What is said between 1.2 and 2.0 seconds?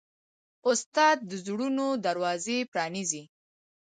د زړونو